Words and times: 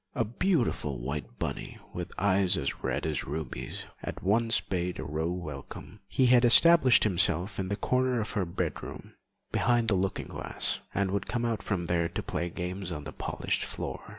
A 0.15 0.25
beautiful 0.25 0.97
white 0.97 1.37
bunny, 1.37 1.77
with 1.93 2.11
eyes 2.17 2.57
as 2.57 2.83
red 2.83 3.05
as 3.05 3.23
rubies, 3.23 3.85
at 4.01 4.23
once 4.23 4.59
bade 4.59 4.99
Aurore 4.99 5.39
welcome. 5.39 5.99
He 6.07 6.25
had 6.25 6.43
established 6.43 7.03
himself 7.03 7.59
in 7.59 7.67
the 7.67 7.75
corner 7.75 8.19
of 8.19 8.31
her 8.31 8.43
bedroom 8.45 9.13
behind 9.51 9.89
the 9.89 9.93
looking 9.95 10.29
glass, 10.29 10.79
and 10.91 11.11
would 11.11 11.27
come 11.27 11.45
out 11.45 11.61
from 11.61 11.85
there 11.85 12.09
to 12.09 12.23
play 12.23 12.49
games 12.49 12.91
on 12.91 13.03
the 13.03 13.13
polished 13.13 13.63
floor. 13.63 14.01